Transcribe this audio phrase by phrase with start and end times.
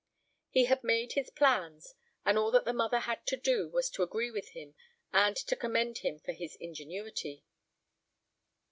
[0.49, 1.93] He had made his plans,
[2.25, 4.73] and all that the mother had to do was to agree with him
[5.13, 7.45] and to commend him for his ingenuity.